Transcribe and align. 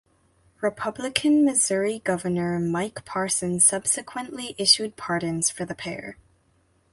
Republican 0.61 1.45
Missouri 1.45 1.99
Governor 2.03 2.57
Mike 2.59 3.05
Parson 3.05 3.59
subsequently 3.59 4.55
issued 4.57 4.95
pardons 4.97 5.51
for 5.51 5.63
the 5.63 5.75
pair. 5.75 6.17